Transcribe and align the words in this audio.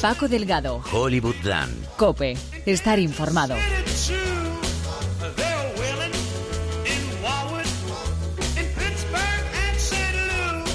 Paco 0.00 0.28
Delgado. 0.28 0.80
Hollywoodland. 0.92 1.96
Cope. 1.96 2.36
Estar 2.66 3.00
informado. 3.00 3.56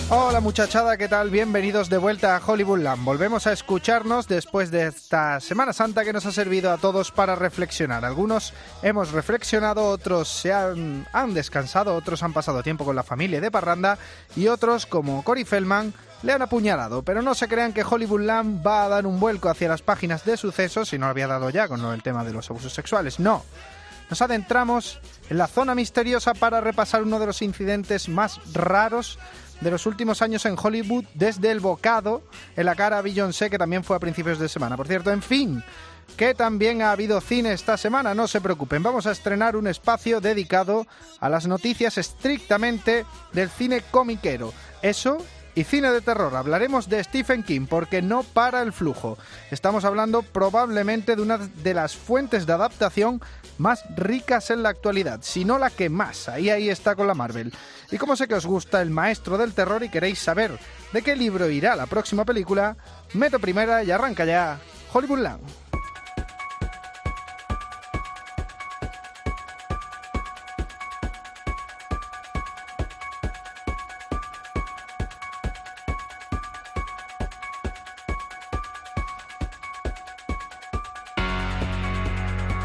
Hola 0.10 0.42
muchachada, 0.42 0.98
¿qué 0.98 1.08
tal? 1.08 1.30
Bienvenidos 1.30 1.90
de 1.90 1.98
vuelta 1.98 2.36
a 2.36 2.42
Hollywoodland. 2.46 3.06
Volvemos 3.06 3.48
a 3.48 3.54
escucharnos 3.54 4.28
después 4.28 4.72
de 4.72 4.88
esta 4.88 5.40
Semana 5.40 5.72
Santa 5.72 6.04
que 6.04 6.12
nos 6.12 6.26
ha 6.26 6.34
servido 6.34 6.72
a 6.72 6.78
todos 6.78 7.12
para 7.12 7.36
reflexionar. 7.36 8.04
Algunos 8.04 8.54
hemos 8.82 9.14
reflexionado, 9.14 9.88
otros 9.88 10.28
se 10.28 10.52
han, 10.52 11.08
han 11.14 11.34
descansado, 11.34 11.96
otros 11.96 12.24
han 12.24 12.34
pasado 12.34 12.62
tiempo 12.62 12.84
con 12.84 12.98
la 12.98 13.04
familia 13.04 13.40
de 13.40 13.50
parranda 13.50 13.98
y 14.36 14.50
otros, 14.50 14.86
como 14.86 15.24
Cory 15.24 15.46
Feldman, 15.46 15.94
le 16.24 16.34
han 16.34 16.42
apuñalado. 16.42 17.04
Pero 17.04 17.22
no 17.22 17.36
se 17.36 17.48
crean 17.48 17.74
que 17.74 17.84
Hollywoodland 17.84 18.66
va 18.66 18.86
a 18.86 18.90
dar 18.90 19.06
un 19.06 19.20
vuelco 19.20 19.50
hacia 19.50 19.70
las 19.70 19.82
páginas 19.82 20.26
de 20.26 20.38
sucesos, 20.38 20.90
si 20.90 20.98
no 20.98 21.06
lo 21.06 21.12
había 21.12 21.28
dado 21.28 21.50
ya 21.50 21.68
con 21.68 21.86
el 21.86 22.02
tema 22.02 22.24
de 22.24 22.34
los 22.34 22.50
abusos 22.50 22.74
sexuales. 22.74 23.20
No. 23.20 23.44
Nos 24.10 24.22
adentramos 24.22 25.00
en 25.30 25.38
la 25.38 25.48
zona 25.48 25.76
misteriosa 25.76 26.34
para 26.34 26.62
repasar 26.62 27.04
uno 27.04 27.20
de 27.20 27.26
los 27.26 27.42
incidentes 27.42 28.10
más 28.10 28.40
raros 28.54 29.20
de 29.62 29.72
los 29.72 29.86
últimos 29.86 30.22
años 30.22 30.46
en 30.46 30.58
Hollywood, 30.62 31.06
desde 31.14 31.50
el 31.52 31.60
bocado 31.62 32.22
en 32.56 32.66
la 32.66 32.76
cara 32.76 32.98
a 32.98 33.02
Beyoncé, 33.02 33.50
que 33.50 33.58
también 33.58 33.84
fue 33.84 33.96
a 33.96 34.00
principios 34.00 34.40
de 34.40 34.50
semana. 34.50 34.76
Por 34.76 34.88
cierto, 34.88 35.10
en 35.10 35.22
fin, 35.22 35.64
que 36.18 36.36
también 36.36 36.82
ha 36.82 36.92
habido 36.92 37.22
cine 37.22 37.54
esta 37.54 37.78
semana, 37.78 38.14
no 38.14 38.28
se 38.28 38.42
preocupen, 38.42 38.84
vamos 38.84 39.08
a 39.08 39.12
estrenar 39.12 39.56
un 39.56 39.68
espacio 39.68 40.20
dedicado 40.20 40.86
a 41.20 41.30
las 41.30 41.48
noticias 41.48 41.98
estrictamente 41.98 43.06
del 43.32 43.50
cine 43.50 43.82
comiquero. 43.90 44.54
Eso 44.82 45.18
y 45.56 45.64
cine 45.64 45.92
de 45.92 46.02
terror. 46.02 46.36
Hablaremos 46.36 46.90
de 46.90 47.04
Stephen 47.04 47.44
King 47.44 47.68
porque 47.70 48.02
no 48.02 48.24
para 48.24 48.62
el 48.62 48.74
flujo. 48.74 49.18
Estamos 49.52 49.86
hablando 49.86 50.22
probablemente 50.22 51.16
de 51.16 51.22
una 51.22 51.38
de 51.38 51.74
las 51.74 51.96
fuentes 51.96 52.46
de 52.46 52.54
adaptación 52.54 53.22
más 53.58 53.84
ricas 53.96 54.50
en 54.50 54.64
la 54.64 54.70
actualidad, 54.70 55.20
si 55.22 55.46
no 55.46 55.58
la 55.58 55.70
que 55.70 55.90
más. 55.90 56.28
Ahí 56.30 56.50
ahí 56.50 56.70
está 56.70 56.96
con 56.96 57.08
la 57.08 57.14
Marvel. 57.14 57.54
Y 57.92 57.98
como 57.98 58.16
sé 58.16 58.28
que 58.28 58.36
os 58.36 58.46
gusta 58.46 58.82
el 58.82 58.90
maestro 58.90 59.38
del 59.38 59.54
terror 59.54 59.84
y 59.84 59.90
queréis 59.90 60.20
saber 60.20 60.58
de 60.92 61.02
qué 61.02 61.16
libro 61.16 61.50
irá 61.50 61.76
la 61.76 61.86
próxima 61.86 62.26
película, 62.26 62.76
meto 63.14 63.40
primera 63.40 63.84
y 63.84 63.92
arranca 63.92 64.26
ya 64.26 64.60
Hollywoodland. 64.92 65.63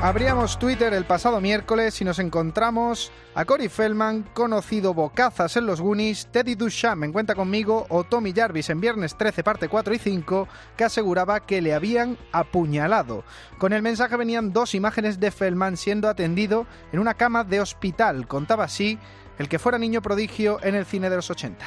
Abríamos 0.00 0.60
Twitter 0.60 0.94
el 0.94 1.06
pasado 1.06 1.40
miércoles 1.40 2.00
y 2.00 2.04
nos 2.04 2.20
encontramos 2.20 3.10
a 3.34 3.44
Cory 3.44 3.68
Feldman, 3.68 4.22
conocido 4.32 4.94
bocazas 4.94 5.56
en 5.56 5.66
los 5.66 5.80
Goonies, 5.80 6.28
Teddy 6.30 6.54
Duchamp 6.54 7.02
en 7.02 7.12
Cuenta 7.12 7.34
Conmigo 7.34 7.84
o 7.88 8.04
Tommy 8.04 8.32
Jarvis 8.32 8.70
en 8.70 8.80
Viernes 8.80 9.16
13, 9.16 9.42
parte 9.42 9.68
4 9.68 9.94
y 9.94 9.98
5, 9.98 10.46
que 10.76 10.84
aseguraba 10.84 11.44
que 11.44 11.60
le 11.60 11.74
habían 11.74 12.16
apuñalado. 12.30 13.24
Con 13.58 13.72
el 13.72 13.82
mensaje 13.82 14.16
venían 14.16 14.52
dos 14.52 14.76
imágenes 14.76 15.18
de 15.18 15.32
Feldman 15.32 15.76
siendo 15.76 16.08
atendido 16.08 16.68
en 16.92 17.00
una 17.00 17.14
cama 17.14 17.42
de 17.42 17.60
hospital. 17.60 18.28
Contaba 18.28 18.64
así 18.64 19.00
el 19.40 19.48
que 19.48 19.58
fuera 19.58 19.78
niño 19.78 20.00
prodigio 20.00 20.62
en 20.62 20.76
el 20.76 20.86
cine 20.86 21.10
de 21.10 21.16
los 21.16 21.28
80. 21.28 21.66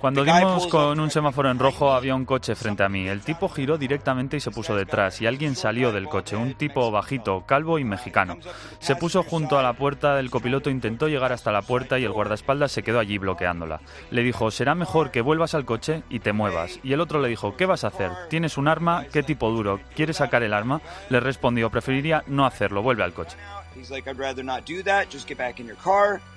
Cuando 0.00 0.24
dimos 0.24 0.66
con 0.66 1.00
un 1.00 1.10
semáforo 1.10 1.50
en 1.50 1.58
rojo 1.58 1.92
había 1.92 2.14
un 2.14 2.26
coche 2.26 2.54
frente 2.54 2.82
a 2.82 2.88
mí. 2.88 3.08
El 3.08 3.22
tipo 3.22 3.48
giró 3.48 3.78
directamente 3.78 4.36
y 4.36 4.40
se 4.40 4.50
puso 4.50 4.76
detrás 4.76 5.20
y 5.22 5.26
alguien 5.26 5.56
salió 5.56 5.90
del 5.90 6.08
coche, 6.08 6.36
un 6.36 6.54
tipo 6.54 6.90
bajito, 6.90 7.44
calvo 7.46 7.78
y 7.78 7.84
mexicano. 7.84 8.36
Se 8.78 8.94
puso 8.96 9.22
junto 9.22 9.58
a 9.58 9.62
la 9.62 9.72
puerta 9.72 10.14
del 10.14 10.30
copiloto, 10.30 10.68
intentó 10.68 11.08
llegar 11.08 11.32
hasta 11.32 11.50
la 11.50 11.62
puerta 11.62 11.98
y 11.98 12.04
el 12.04 12.12
guardaespaldas 12.12 12.72
se 12.72 12.82
quedó 12.82 12.98
allí 12.98 13.18
bloqueándola. 13.18 13.80
Le 14.10 14.22
dijo, 14.22 14.50
será 14.50 14.74
mejor 14.74 15.10
que 15.10 15.22
vuelvas 15.22 15.54
al 15.54 15.64
coche 15.64 16.02
y 16.10 16.20
te 16.20 16.32
muevas. 16.32 16.78
Y 16.82 16.92
el 16.92 17.00
otro 17.00 17.20
le 17.20 17.28
dijo, 17.28 17.56
¿qué 17.56 17.64
vas 17.66 17.84
a 17.84 17.88
hacer? 17.88 18.10
¿Tienes 18.28 18.58
un 18.58 18.68
arma? 18.68 19.06
¿Qué 19.12 19.22
tipo 19.22 19.50
duro? 19.50 19.80
¿Quieres 19.94 20.18
sacar 20.18 20.42
el 20.42 20.52
arma? 20.52 20.80
Le 21.08 21.20
respondió, 21.20 21.70
preferiría 21.70 22.22
no 22.26 22.44
hacerlo, 22.44 22.82
vuelve 22.82 23.02
al 23.02 23.14
coche. 23.14 23.36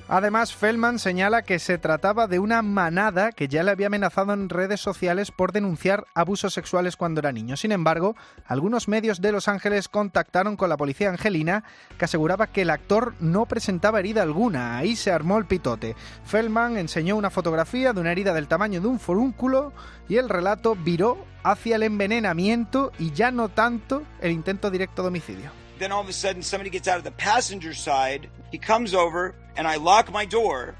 Además, 0.08 0.56
Feldman 0.56 0.98
señala 0.98 1.44
que 1.44 1.60
se 1.60 1.78
trataba 1.78 2.28
de 2.28 2.40
una 2.40 2.64
manada 2.64 3.32
que 3.32 3.48
ya 3.48 3.62
le 3.62 3.72
había 3.72 3.88
amenazado 3.88 4.34
en 4.34 4.50
redes 4.50 4.82
sociales 4.82 5.32
por 5.32 5.52
denunciar 5.52 6.08
abusos 6.16 6.54
sexuales 6.54 6.98
cuando 6.98 7.20
era 7.20 7.32
niño. 7.32 7.56
Sin 7.58 7.72
embargo, 7.72 8.16
algunos 8.46 8.88
medios 8.88 9.22
de 9.22 9.32
Los 9.32 9.48
Ángeles 9.48 9.88
contactaron 9.88 10.58
con 10.58 10.70
la 10.70 10.78
policía 10.78 11.10
angelina 11.10 11.64
que 11.98 12.06
aseguraba 12.06 12.48
que 12.48 12.64
el 12.64 12.72
actor 12.72 13.14
no 13.20 13.46
presentaba 13.46 14.00
herida 14.00 14.24
alguna. 14.24 14.78
Ahí 14.78 14.96
se 14.96 15.12
armó 15.12 15.38
el 15.38 15.46
pitote. 15.46 15.96
Feldman 16.26 16.78
enseñó 16.78 17.16
una 17.16 17.30
fotografía 17.30 17.94
de 17.94 18.02
una 18.02 18.12
herida 18.12 18.34
del 18.34 18.48
tamaño 18.48 18.82
de 18.82 18.88
un 18.88 19.00
forúnculo 19.00 19.74
y 20.08 20.18
el 20.18 20.28
relato 20.28 20.76
viró 20.76 21.24
hacia 21.44 21.76
el 21.76 21.84
envenenamiento 21.84 22.92
y 22.98 23.12
ya 23.12 23.32
no 23.32 23.50
tanto 23.50 24.04
el 24.22 24.32
intento 24.32 24.72
directo 24.72 25.04
de 25.04 25.10
homicidio. 25.10 25.69
Then 25.80 25.92
all 25.92 26.02
of 26.02 26.10
a 26.10 26.14
sudden 26.14 26.44
somebody 26.44 26.70
gets 26.70 26.88
out 26.88 26.98
of 26.98 27.04
the 27.04 27.12
passenger 27.12 27.74
side. 27.74 28.30
He 28.52 28.60
comes 28.60 28.94
over 28.94 29.34
and 29.58 29.68
I 29.68 29.78
lock 29.78 30.12
my 30.12 30.26
door. 30.26 30.76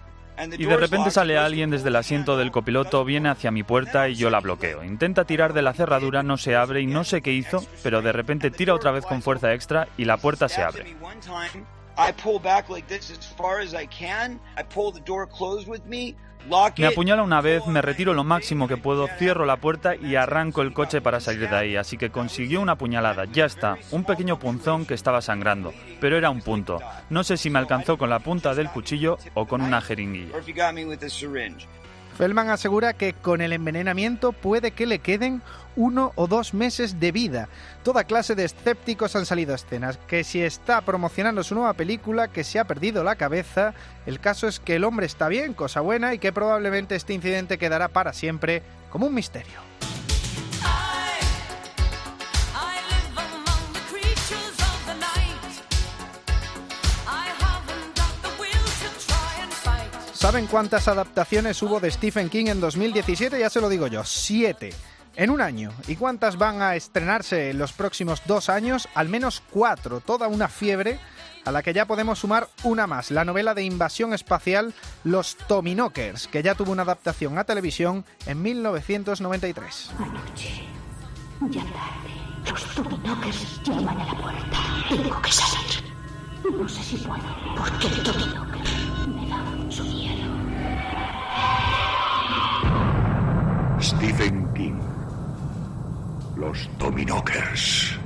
Y 0.58 0.66
de 0.66 0.78
repente 0.78 1.12
sale 1.12 1.38
alguien 1.38 1.70
desde 1.70 1.90
el 1.90 1.98
asiento 1.98 2.38
del 2.38 2.52
copiloto, 2.52 3.04
viene 3.04 3.30
hacia 3.30 3.52
mi 3.52 3.64
puerta 3.64 4.08
y 4.08 4.16
yo 4.16 4.30
la 4.30 4.40
bloqueo. 4.40 4.84
Intenta 4.86 5.26
tirar 5.26 5.52
de 5.54 5.62
la 5.62 5.74
cerradura, 5.74 6.24
no 6.24 6.38
se 6.38 6.56
abre 6.56 6.82
y 6.82 6.86
no 6.88 7.04
sé 7.04 7.22
qué 7.22 7.34
hizo, 7.34 7.62
pero 7.84 8.02
de 8.02 8.14
repente 8.14 8.50
tira 8.50 8.74
otra 8.74 8.92
vez 8.92 9.06
con 9.06 9.22
fuerza 9.22 9.54
extra 9.54 9.90
y 9.98 10.06
la 10.06 10.18
puerta 10.18 10.48
se 10.48 10.62
abre. 10.62 10.96
I 12.00 12.14
pull 12.14 12.40
back 12.40 12.70
like 12.70 12.88
this 12.88 13.12
as 13.12 13.26
far 13.36 13.60
as 13.60 13.74
I 13.74 13.86
can. 13.86 14.40
I 14.58 14.64
pull 14.64 14.94
the 14.94 15.02
door 15.02 15.28
closed 15.28 15.68
with 15.68 15.86
me. 15.86 16.16
Lock 16.48 16.80
Me 16.80 16.88
apuñala 16.88 17.22
una 17.22 17.42
vez, 17.42 17.68
me 17.68 17.82
retiro 17.82 18.14
lo 18.14 18.24
máximo 18.24 18.70
que 18.70 18.78
puedo, 18.78 19.10
cierro 19.18 19.46
la 19.46 19.58
puerta 19.58 19.98
y 19.98 20.16
arranco 20.16 20.62
el 20.62 20.72
coche 20.72 21.02
para 21.02 21.20
salir 21.20 21.50
de 21.50 21.56
ahí. 21.56 21.76
Así 21.76 21.98
que 21.98 22.12
consiguió 22.12 22.62
una 22.62 22.78
puñalada, 22.78 23.26
ya 23.26 23.44
está. 23.44 23.78
Un 23.92 24.06
pequeño 24.06 24.40
punzón 24.40 24.86
que 24.86 24.94
estaba 24.94 25.22
sangrando, 25.22 25.74
pero 26.00 26.18
era 26.18 26.30
un 26.30 26.42
punto. 26.42 26.80
No 27.10 27.26
sé 27.26 27.36
si 27.36 27.50
me 27.50 27.60
alcanzó 27.60 27.98
con 27.98 28.10
la 28.10 28.20
punta 28.20 28.56
del 28.56 28.70
cuchillo 28.70 29.18
o 29.34 29.48
con 29.48 29.62
una 29.62 29.82
jeringuilla. 29.82 30.34
Feldman 32.18 32.50
asegura 32.50 32.94
que 32.94 33.14
con 33.14 33.42
el 33.42 33.54
envenenamiento 33.54 34.32
puede 34.32 34.72
que 34.72 34.86
le 34.86 35.00
queden 35.00 35.42
uno 35.80 36.12
o 36.16 36.28
dos 36.28 36.54
meses 36.54 37.00
de 37.00 37.14
vida. 37.14 37.48
Toda 37.84 38.04
clase 38.04 38.36
de 38.36 38.44
escépticos 38.44 39.16
han 39.16 39.26
salido 39.26 39.54
a 39.54 39.56
escenas, 39.56 39.98
que 40.08 40.26
si 40.26 40.42
está 40.42 40.82
promocionando 40.82 41.42
su 41.42 41.56
nueva 41.56 41.74
película, 41.74 42.28
que 42.28 42.44
se 42.44 42.60
ha 42.60 42.66
perdido 42.66 43.04
la 43.04 43.16
cabeza, 43.16 43.74
el 44.06 44.20
caso 44.20 44.48
es 44.48 44.60
que 44.60 44.76
el 44.76 44.84
hombre 44.84 45.06
está 45.06 45.30
bien, 45.30 45.54
cosa 45.54 45.80
buena, 45.80 46.14
y 46.14 46.20
que 46.20 46.34
probablemente 46.34 46.96
este 46.96 47.14
incidente 47.14 47.58
quedará 47.58 47.88
para 47.88 48.12
siempre 48.12 48.62
como 48.92 49.08
un 49.08 49.14
misterio. 49.14 49.70
¿Saben 60.14 60.48
cuántas 60.48 60.90
adaptaciones 60.90 61.64
hubo 61.64 61.80
de 61.80 61.90
Stephen 61.90 62.28
King 62.30 62.48
en 62.48 62.60
2017? 62.60 63.40
Ya 63.40 63.50
se 63.50 63.62
lo 63.62 63.70
digo 63.70 63.88
yo, 63.88 64.04
siete. 64.04 64.72
En 65.20 65.30
un 65.32 65.42
año. 65.42 65.74
¿Y 65.86 65.98
cuántas 65.98 66.38
van 66.38 66.62
a 66.62 66.78
estrenarse 66.78 67.50
en 67.50 67.58
los 67.58 67.74
próximos 67.74 68.22
dos 68.26 68.48
años? 68.48 68.88
Al 68.96 69.10
menos 69.10 69.44
cuatro. 69.52 70.00
Toda 70.00 70.30
una 70.30 70.48
fiebre 70.48 70.98
a 71.44 71.52
la 71.52 71.62
que 71.62 71.74
ya 71.74 71.86
podemos 71.86 72.20
sumar 72.20 72.48
una 72.64 72.88
más. 72.88 73.12
La 73.12 73.26
novela 73.26 73.54
de 73.54 73.64
invasión 73.64 74.14
espacial 74.14 74.74
Los 75.04 75.36
Tominokers, 75.36 76.30
que 76.30 76.42
ya 76.42 76.56
tuvo 76.56 76.72
una 76.72 76.84
adaptación 76.84 77.38
a 77.38 77.44
televisión 77.44 78.06
en 78.28 78.42
1993. 78.42 79.92
Anoche, 80.00 80.64
ya 81.50 81.64
tarde, 81.64 82.50
los 82.50 82.64
Tominokers 82.76 83.62
llaman 83.64 84.00
a 84.00 84.06
la 84.06 84.22
puerta. 84.22 84.58
Tengo 84.88 85.22
que 85.22 85.32
salir. 85.34 85.84
No 86.50 86.70
sé 86.70 86.82
si 86.82 86.96
puedo, 86.96 87.20
porque 87.58 87.88
el 87.88 88.04
Tominoker 88.04 88.70
me 89.10 89.28
da 89.28 89.36
mucho 89.36 89.84
miedo. 89.84 90.30
Stephen 93.82 94.54
King. 94.54 94.89
Los 96.40 96.70
Dominokers. 96.80 98.00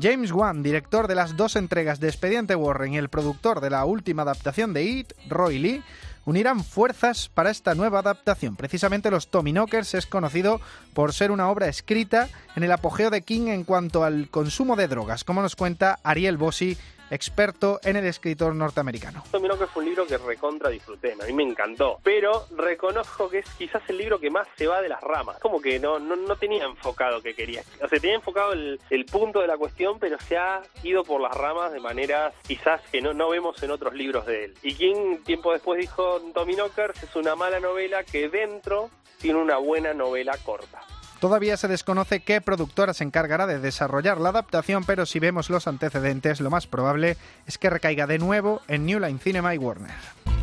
James 0.00 0.32
Wan, 0.32 0.62
director 0.62 1.08
de 1.08 1.14
las 1.14 1.36
dos 1.36 1.56
entregas 1.56 2.00
de 2.00 2.08
Expediente 2.08 2.54
Warren 2.54 2.94
y 2.94 2.96
el 2.96 3.10
productor 3.10 3.60
de 3.60 3.68
la 3.68 3.84
última 3.84 4.22
adaptación 4.22 4.72
de 4.72 4.84
It, 4.84 5.12
Roy 5.28 5.58
Lee, 5.58 5.82
unirán 6.24 6.64
fuerzas 6.64 7.28
para 7.28 7.50
esta 7.50 7.74
nueva 7.74 7.98
adaptación. 7.98 8.56
Precisamente 8.56 9.10
Los 9.10 9.28
Tominokers 9.30 9.92
es 9.92 10.06
conocido 10.06 10.58
por 10.94 11.12
ser 11.12 11.30
una 11.30 11.50
obra 11.50 11.68
escrita 11.68 12.30
en 12.56 12.64
el 12.64 12.72
apogeo 12.72 13.10
de 13.10 13.20
King 13.20 13.48
en 13.48 13.64
cuanto 13.64 14.04
al 14.04 14.30
consumo 14.30 14.74
de 14.76 14.88
drogas, 14.88 15.22
como 15.22 15.42
nos 15.42 15.54
cuenta 15.54 15.98
Ariel 16.02 16.38
Bossi 16.38 16.78
experto 17.10 17.80
en 17.84 17.96
el 17.96 18.06
escritor 18.06 18.54
norteamericano. 18.54 19.24
Tommy 19.30 19.48
Knocker 19.48 19.68
fue 19.68 19.82
un 19.82 19.88
libro 19.88 20.06
que 20.06 20.18
recontra 20.18 20.70
disfruté, 20.70 21.12
a 21.12 21.26
mí 21.26 21.32
me 21.32 21.42
encantó, 21.42 22.00
pero 22.02 22.46
reconozco 22.56 23.28
que 23.28 23.38
es 23.38 23.50
quizás 23.58 23.82
el 23.88 23.98
libro 23.98 24.18
que 24.18 24.30
más 24.30 24.48
se 24.56 24.66
va 24.66 24.80
de 24.80 24.88
las 24.88 25.00
ramas, 25.00 25.38
como 25.40 25.60
que 25.60 25.78
no, 25.78 25.98
no, 25.98 26.16
no 26.16 26.36
tenía 26.36 26.64
enfocado 26.64 27.22
que 27.22 27.34
quería, 27.34 27.62
o 27.82 27.88
sea, 27.88 27.98
tenía 27.98 28.16
enfocado 28.16 28.52
el, 28.52 28.80
el 28.90 29.04
punto 29.06 29.40
de 29.40 29.46
la 29.46 29.56
cuestión, 29.56 29.98
pero 29.98 30.18
se 30.20 30.36
ha 30.36 30.62
ido 30.82 31.04
por 31.04 31.20
las 31.20 31.34
ramas 31.34 31.72
de 31.72 31.80
maneras 31.80 32.34
quizás 32.46 32.80
que 32.90 33.00
no, 33.00 33.12
no 33.12 33.28
vemos 33.28 33.62
en 33.62 33.70
otros 33.70 33.94
libros 33.94 34.26
de 34.26 34.44
él. 34.44 34.54
Y 34.62 34.74
quien 34.74 35.22
tiempo 35.24 35.52
después 35.52 35.80
dijo, 35.80 36.20
Tommy 36.34 36.54
Knockers 36.54 37.02
es 37.02 37.16
una 37.16 37.36
mala 37.36 37.60
novela 37.60 38.04
que 38.04 38.28
dentro 38.28 38.90
tiene 39.18 39.40
una 39.40 39.56
buena 39.56 39.94
novela 39.94 40.36
corta. 40.44 40.82
Todavía 41.26 41.56
se 41.56 41.66
desconoce 41.66 42.20
qué 42.20 42.40
productora 42.40 42.94
se 42.94 43.02
encargará 43.02 43.48
de 43.48 43.58
desarrollar 43.58 44.20
la 44.20 44.28
adaptación, 44.28 44.84
pero 44.84 45.06
si 45.06 45.18
vemos 45.18 45.50
los 45.50 45.66
antecedentes, 45.66 46.40
lo 46.40 46.50
más 46.50 46.68
probable 46.68 47.16
es 47.48 47.58
que 47.58 47.68
recaiga 47.68 48.06
de 48.06 48.20
nuevo 48.20 48.62
en 48.68 48.86
New 48.86 49.00
Line 49.00 49.18
Cinema 49.18 49.52
y 49.52 49.58
Warner. 49.58 50.35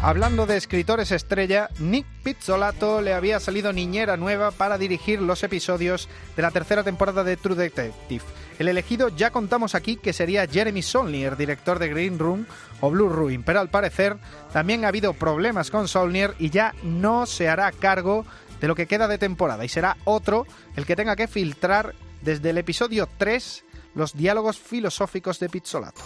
Hablando 0.00 0.46
de 0.46 0.56
escritores 0.56 1.10
estrella, 1.10 1.70
Nick 1.80 2.06
Pizzolato 2.22 3.02
le 3.02 3.14
había 3.14 3.40
salido 3.40 3.72
niñera 3.72 4.16
nueva 4.16 4.52
para 4.52 4.78
dirigir 4.78 5.20
los 5.20 5.42
episodios 5.42 6.08
de 6.36 6.42
la 6.42 6.52
tercera 6.52 6.84
temporada 6.84 7.24
de 7.24 7.36
True 7.36 7.56
Detective. 7.56 8.24
El 8.60 8.68
elegido 8.68 9.08
ya 9.08 9.30
contamos 9.30 9.74
aquí 9.74 9.96
que 9.96 10.12
sería 10.12 10.46
Jeremy 10.46 10.82
Saulnier, 10.82 11.36
director 11.36 11.80
de 11.80 11.88
Green 11.88 12.18
Room 12.18 12.46
o 12.80 12.90
Blue 12.90 13.08
Ruin, 13.08 13.42
pero 13.42 13.58
al 13.58 13.70
parecer 13.70 14.18
también 14.52 14.84
ha 14.84 14.88
habido 14.88 15.14
problemas 15.14 15.70
con 15.72 15.88
Saulnier 15.88 16.34
y 16.38 16.50
ya 16.50 16.74
no 16.84 17.26
se 17.26 17.48
hará 17.48 17.72
cargo 17.72 18.24
de 18.60 18.68
lo 18.68 18.76
que 18.76 18.86
queda 18.86 19.08
de 19.08 19.18
temporada 19.18 19.64
y 19.64 19.68
será 19.68 19.96
otro 20.04 20.46
el 20.76 20.86
que 20.86 20.96
tenga 20.96 21.16
que 21.16 21.26
filtrar 21.26 21.94
desde 22.22 22.50
el 22.50 22.58
episodio 22.58 23.08
3 23.18 23.64
los 23.96 24.14
diálogos 24.14 24.58
filosóficos 24.58 25.40
de 25.40 25.48
Pizzolato. 25.48 26.00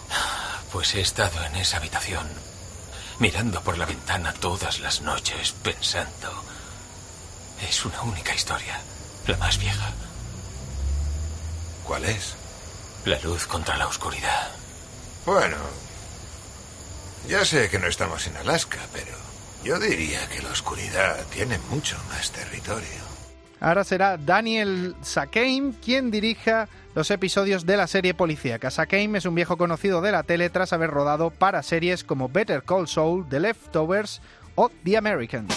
Pues 0.71 0.95
he 0.95 1.01
estado 1.01 1.43
en 1.45 1.55
esa 1.57 1.77
habitación, 1.77 2.27
mirando 3.19 3.61
por 3.61 3.77
la 3.77 3.85
ventana 3.85 4.33
todas 4.33 4.79
las 4.79 5.01
noches, 5.01 5.53
pensando. 5.63 6.43
Es 7.67 7.85
una 7.85 8.01
única 8.01 8.33
historia, 8.33 8.79
la 9.27 9.37
más 9.37 9.57
vieja. 9.57 9.91
¿Cuál 11.83 12.05
es? 12.05 12.35
La 13.05 13.19
luz 13.19 13.45
contra 13.47 13.77
la 13.77 13.87
oscuridad. 13.87 14.51
Bueno, 15.25 15.57
ya 17.27 17.45
sé 17.45 17.69
que 17.69 17.79
no 17.79 17.87
estamos 17.87 18.27
en 18.27 18.37
Alaska, 18.37 18.79
pero 18.91 19.15
yo 19.63 19.79
diría 19.79 20.27
que 20.27 20.41
la 20.41 20.51
oscuridad 20.51 21.25
tiene 21.27 21.57
mucho 21.69 21.97
más 22.09 22.31
territorio. 22.31 23.12
Ahora 23.63 23.85
será 23.85 24.17
Daniel 24.17 24.93
Sakeim 25.01 25.71
quien 25.71 26.11
dirija 26.11 26.67
los 26.95 27.09
episodios 27.11 27.65
de 27.65 27.77
la 27.77 27.87
serie 27.87 28.13
policíaca. 28.13 28.69
Sakeim 28.69 29.15
es 29.15 29.25
un 29.25 29.35
viejo 29.35 29.55
conocido 29.55 30.01
de 30.01 30.11
la 30.11 30.23
tele 30.23 30.49
tras 30.49 30.73
haber 30.73 30.91
rodado 30.91 31.29
para 31.29 31.63
series 31.63 32.03
como 32.03 32.27
Better 32.27 32.63
Call 32.63 32.89
Saul, 32.89 33.25
The 33.29 33.39
Leftovers 33.39 34.21
o 34.55 34.69
The 34.83 34.97
Americans. 34.97 35.55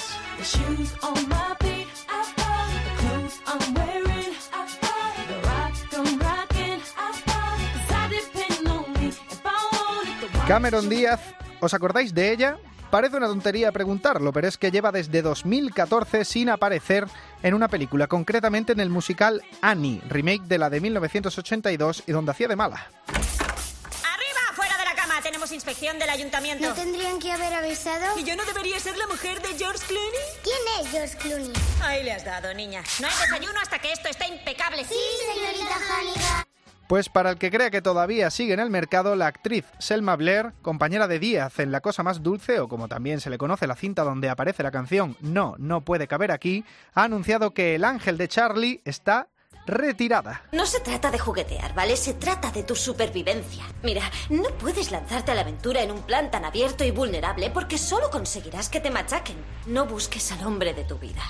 Cameron 10.47 10.89
Díaz, 10.89 11.21
¿os 11.59 11.75
acordáis 11.75 12.15
de 12.15 12.31
ella? 12.31 12.57
Parece 12.91 13.17
una 13.17 13.27
tontería 13.27 13.73
preguntarlo, 13.73 14.33
pero 14.33 14.47
es 14.47 14.57
que 14.57 14.71
lleva 14.71 14.93
desde 14.93 15.23
2014 15.23 16.25
sin 16.25 16.49
aparecer 16.49 17.07
en 17.43 17.55
una 17.55 17.69
película, 17.69 18.07
concretamente 18.07 18.73
en 18.73 18.81
el 18.81 18.91
musical 18.91 19.43
Annie, 19.61 20.01
remake 20.09 20.43
de 20.45 20.59
la 20.59 20.71
de 20.71 20.81
1982 20.81 22.05
y 22.07 22.13
donde 22.13 22.31
hacía 22.31 22.49
de 22.49 22.57
mala. 22.57 22.87
¡Arriba! 23.09 24.41
¡Fuera 24.55 24.79
de 24.79 24.85
la 24.85 24.95
cama! 24.95 25.15
Tenemos 25.23 25.51
inspección 25.53 25.99
del 25.99 26.11
ayuntamiento. 26.11 26.69
¿No 26.69 26.75
tendrían 26.75 27.19
que 27.19 27.33
haber 27.33 27.53
avisado? 27.55 28.19
¿Y 28.19 28.25
yo 28.25 28.37
no 28.37 28.45
debería 28.45 28.79
ser 28.79 28.97
la 28.97 29.07
mujer 29.09 29.43
de 29.43 29.49
George 29.59 29.85
Clooney? 29.87 30.21
¿Quién 30.43 30.57
es 30.81 30.91
George 30.91 31.17
Clooney? 31.19 31.53
Ahí 31.83 32.05
le 32.05 32.13
has 32.13 32.25
dado, 32.25 32.55
niña. 32.55 32.83
No 33.01 33.09
hay 33.09 33.15
desayuno 33.21 33.61
hasta 33.61 33.79
que 33.81 33.93
esto 33.93 34.09
esté 34.09 34.29
impecable. 34.29 34.85
Sí, 34.85 34.95
señorita 35.35 35.75
Hannigan. 35.75 36.46
Pues 36.89 37.09
para 37.09 37.31
el 37.31 37.39
que 37.39 37.51
crea 37.51 37.71
que 37.71 37.83
todavía 37.83 38.31
sigue 38.31 38.55
en 38.55 38.61
el 38.61 38.71
mercado, 38.71 39.17
la 39.17 39.27
actriz 39.27 39.65
Selma 39.79 40.15
Blair, 40.15 40.53
compañera 40.63 41.09
de 41.09 41.19
Díaz 41.19 41.59
en 41.59 41.73
La 41.73 41.81
cosa 41.81 42.05
más 42.05 42.23
dulce, 42.23 42.61
o 42.61 42.69
como 42.69 42.87
también 42.87 43.21
se 43.21 43.29
le 43.29 43.39
conoce 43.39 43.67
la 43.67 43.75
cinta 43.75 44.05
donde 44.05 44.29
aparece 44.29 44.63
la 44.63 44.71
canción 44.71 45.17
No, 45.21 45.57
no 45.59 45.81
puede 45.81 46.07
caber 46.07 46.31
aquí, 46.31 46.65
ha 46.95 47.03
anunciado 47.03 47.53
que 47.53 47.75
el 47.75 47.83
ángel 47.83 48.19
de 48.19 48.29
Charlie 48.29 48.83
está 48.85 49.29
retirada. 49.67 50.43
No 50.53 50.65
se 50.65 50.79
trata 50.79 51.11
de 51.11 51.19
juguetear, 51.19 51.75
¿vale? 51.75 51.97
Se 51.97 52.15
trata 52.15 52.53
de 52.53 52.63
tu 52.63 52.77
supervivencia. 52.77 53.65
Mira, 53.83 54.03
no 54.31 54.49
puedes 54.51 54.93
lanzarte 54.93 55.33
a 55.33 55.35
la 55.35 55.41
aventura 55.41 55.83
en 55.83 55.91
un 55.91 56.03
plan 56.03 56.31
tan 56.31 56.45
abierto 56.45 56.85
y 56.85 56.93
vulnerable 56.93 57.51
porque 57.51 57.79
solo 57.79 58.11
conseguirás 58.11 58.69
que 58.69 58.81
te 58.81 58.93
machaquen. 58.93 59.37
No 59.67 59.87
busques 59.87 60.31
al 60.31 60.47
hombre 60.47 60.73
de 60.73 60.85
tu 60.85 60.99
vida. 60.99 61.23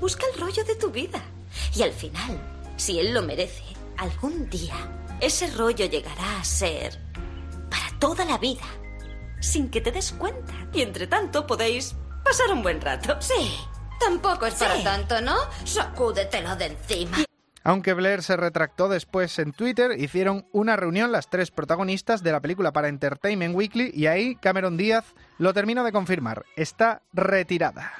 Busca 0.00 0.24
el 0.32 0.40
rollo 0.40 0.64
de 0.64 0.76
tu 0.76 0.90
vida. 0.90 1.20
Y 1.76 1.82
al 1.82 1.92
final, 1.92 2.40
si 2.76 2.98
él 2.98 3.12
lo 3.12 3.22
merece, 3.22 3.62
algún 3.98 4.48
día 4.50 4.74
ese 5.20 5.48
rollo 5.48 5.86
llegará 5.86 6.40
a 6.40 6.44
ser 6.44 6.98
para 7.70 7.98
toda 7.98 8.24
la 8.24 8.38
vida, 8.38 8.64
sin 9.40 9.70
que 9.70 9.80
te 9.80 9.92
des 9.92 10.12
cuenta. 10.12 10.52
Y 10.72 10.82
entre 10.82 11.06
tanto 11.06 11.46
podéis 11.46 11.94
pasar 12.24 12.52
un 12.52 12.62
buen 12.62 12.80
rato. 12.80 13.16
Sí, 13.20 13.54
tampoco 14.00 14.46
es 14.46 14.54
para 14.54 14.76
Sí. 14.76 14.84
tanto, 14.84 15.20
¿no? 15.20 15.36
Sacúdetelo 15.64 16.56
de 16.56 16.66
encima. 16.66 17.18
Aunque 17.64 17.92
Blair 17.94 18.24
se 18.24 18.36
retractó 18.36 18.88
después 18.88 19.38
en 19.38 19.52
Twitter, 19.52 19.92
hicieron 19.96 20.46
una 20.50 20.74
reunión 20.74 21.12
las 21.12 21.30
tres 21.30 21.52
protagonistas 21.52 22.24
de 22.24 22.32
la 22.32 22.40
película 22.40 22.72
para 22.72 22.88
Entertainment 22.88 23.54
Weekly 23.54 23.92
y 23.94 24.06
ahí 24.08 24.34
Cameron 24.34 24.76
Díaz 24.76 25.04
lo 25.38 25.54
termina 25.54 25.84
de 25.84 25.92
confirmar. 25.92 26.44
Está 26.56 27.02
retirada. 27.12 27.92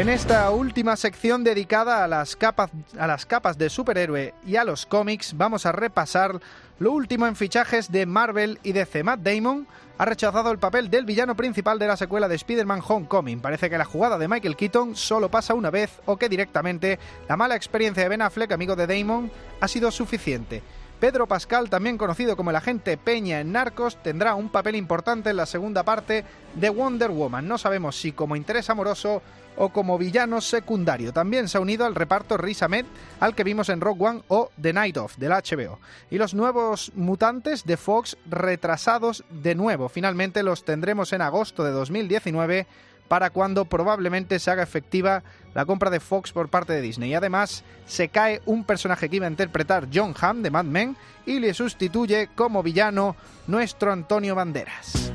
En 0.00 0.08
esta 0.08 0.50
última 0.50 0.96
sección 0.96 1.44
dedicada 1.44 2.02
a 2.02 2.08
las, 2.08 2.34
capas, 2.34 2.70
a 2.98 3.06
las 3.06 3.26
capas 3.26 3.58
de 3.58 3.68
superhéroe 3.68 4.32
y 4.46 4.56
a 4.56 4.64
los 4.64 4.86
cómics, 4.86 5.36
vamos 5.36 5.66
a 5.66 5.72
repasar 5.72 6.40
lo 6.78 6.92
último 6.92 7.26
en 7.26 7.36
fichajes 7.36 7.92
de 7.92 8.06
Marvel 8.06 8.58
y 8.62 8.72
DC. 8.72 9.04
Matt 9.04 9.20
Damon 9.20 9.66
ha 9.98 10.06
rechazado 10.06 10.52
el 10.52 10.58
papel 10.58 10.88
del 10.88 11.04
villano 11.04 11.36
principal 11.36 11.78
de 11.78 11.86
la 11.86 11.98
secuela 11.98 12.28
de 12.28 12.36
Spider-Man 12.36 12.80
Homecoming. 12.88 13.40
Parece 13.40 13.68
que 13.68 13.76
la 13.76 13.84
jugada 13.84 14.16
de 14.16 14.26
Michael 14.26 14.56
Keaton 14.56 14.96
solo 14.96 15.30
pasa 15.30 15.52
una 15.52 15.68
vez 15.68 16.00
o 16.06 16.16
que 16.16 16.30
directamente 16.30 16.98
la 17.28 17.36
mala 17.36 17.54
experiencia 17.54 18.02
de 18.02 18.08
Ben 18.08 18.22
Affleck, 18.22 18.52
amigo 18.52 18.76
de 18.76 18.86
Damon, 18.86 19.30
ha 19.60 19.68
sido 19.68 19.90
suficiente. 19.90 20.62
Pedro 21.00 21.26
Pascal, 21.26 21.70
también 21.70 21.96
conocido 21.96 22.36
como 22.36 22.50
el 22.50 22.56
agente 22.56 22.98
Peña 22.98 23.40
en 23.40 23.52
Narcos, 23.52 23.96
tendrá 24.02 24.34
un 24.34 24.50
papel 24.50 24.76
importante 24.76 25.30
en 25.30 25.36
la 25.36 25.46
segunda 25.46 25.82
parte 25.82 26.26
de 26.54 26.68
Wonder 26.68 27.10
Woman. 27.10 27.48
No 27.48 27.56
sabemos 27.56 27.98
si 27.98 28.12
como 28.12 28.36
interés 28.36 28.68
amoroso 28.68 29.22
o 29.56 29.70
como 29.70 29.96
villano 29.96 30.42
secundario. 30.42 31.14
También 31.14 31.48
se 31.48 31.56
ha 31.56 31.62
unido 31.62 31.86
al 31.86 31.94
reparto 31.94 32.36
Riz 32.36 32.62
Ahmed, 32.62 32.84
al 33.18 33.34
que 33.34 33.44
vimos 33.44 33.70
en 33.70 33.80
Rogue 33.80 34.06
One 34.06 34.22
o 34.28 34.50
The 34.60 34.74
Night 34.74 34.98
Of, 34.98 35.16
del 35.16 35.32
HBO. 35.32 35.78
Y 36.10 36.18
los 36.18 36.34
nuevos 36.34 36.92
mutantes 36.94 37.64
de 37.64 37.78
Fox 37.78 38.18
retrasados 38.28 39.24
de 39.30 39.54
nuevo. 39.54 39.88
Finalmente 39.88 40.42
los 40.42 40.66
tendremos 40.66 41.14
en 41.14 41.22
agosto 41.22 41.64
de 41.64 41.70
2019 41.70 42.66
para 43.10 43.30
cuando 43.30 43.64
probablemente 43.64 44.38
se 44.38 44.52
haga 44.52 44.62
efectiva 44.62 45.24
la 45.52 45.66
compra 45.66 45.90
de 45.90 45.98
Fox 45.98 46.30
por 46.30 46.48
parte 46.48 46.72
de 46.72 46.80
Disney. 46.80 47.10
Y 47.10 47.14
además 47.16 47.64
se 47.84 48.08
cae 48.08 48.40
un 48.46 48.62
personaje 48.62 49.08
que 49.08 49.16
iba 49.16 49.26
a 49.26 49.30
interpretar 49.30 49.88
John 49.92 50.14
Hamm 50.18 50.42
de 50.42 50.50
Mad 50.52 50.66
Men 50.66 50.96
y 51.26 51.40
le 51.40 51.52
sustituye 51.52 52.28
como 52.36 52.62
villano 52.62 53.16
nuestro 53.48 53.90
Antonio 53.90 54.36
Banderas. 54.36 55.09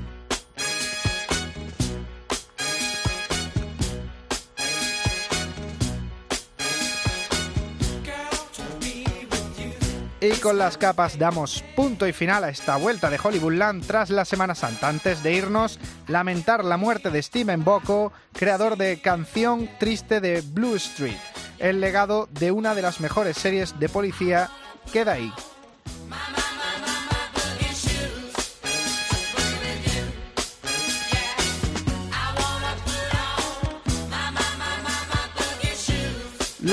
Y 10.25 10.31
con 10.37 10.57
las 10.57 10.79
capas 10.79 11.19
damos 11.19 11.63
punto 11.75 12.07
y 12.07 12.11
final 12.11 12.43
a 12.43 12.49
esta 12.49 12.77
vuelta 12.77 13.11
de 13.11 13.19
Hollywoodland 13.23 13.85
tras 13.85 14.09
la 14.09 14.25
Semana 14.25 14.55
Santa. 14.55 14.89
Antes 14.89 15.21
de 15.21 15.33
irnos, 15.33 15.79
lamentar 16.07 16.65
la 16.65 16.77
muerte 16.77 17.11
de 17.11 17.21
Steven 17.21 17.63
Bocco, 17.63 18.11
creador 18.33 18.75
de 18.75 18.99
Canción 18.99 19.69
Triste 19.77 20.21
de 20.21 20.41
Blue 20.41 20.77
Street. 20.77 21.19
El 21.59 21.79
legado 21.79 22.27
de 22.31 22.51
una 22.51 22.73
de 22.73 22.81
las 22.81 23.01
mejores 23.01 23.37
series 23.37 23.79
de 23.79 23.87
policía 23.87 24.49
queda 24.91 25.13
ahí. 25.13 25.31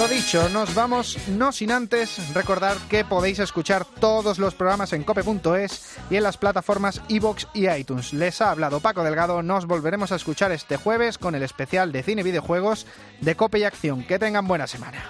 Lo 0.02 0.09
dicho, 0.09 0.49
nos 0.49 0.75
vamos 0.75 1.16
no 1.28 1.52
sin 1.52 1.71
antes 1.71 2.35
recordar 2.35 2.76
que 2.88 3.04
podéis 3.04 3.38
escuchar 3.38 3.85
todos 3.85 4.40
los 4.40 4.52
programas 4.56 4.92
en 4.92 5.04
cope.es 5.04 5.97
y 6.11 6.16
en 6.16 6.25
las 6.25 6.37
plataformas 6.38 7.00
iVoox 7.06 7.47
y 7.54 7.68
iTunes. 7.68 8.12
Les 8.12 8.40
ha 8.40 8.50
hablado 8.50 8.80
Paco 8.80 9.04
Delgado, 9.04 9.44
nos 9.44 9.66
volveremos 9.66 10.11
a 10.11 10.16
escuchar 10.16 10.50
este 10.50 10.76
jueves 10.76 11.18
con 11.18 11.37
el 11.37 11.44
especial 11.44 11.92
de 11.92 12.02
cine 12.02 12.23
y 12.23 12.25
videojuegos 12.25 12.85
de 13.21 13.37
Cope 13.37 13.61
y 13.61 13.62
Acción. 13.62 14.02
Que 14.02 14.18
tengan 14.18 14.49
buena 14.49 14.66
semana. 14.66 15.04